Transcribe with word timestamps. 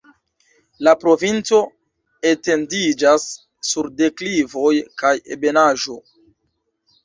La 0.87 0.93
provinco 1.03 1.59
etendiĝas 2.31 3.27
sur 3.73 3.93
deklivoj 4.03 4.75
kaj 5.03 5.15
ebenaĵo. 5.37 6.03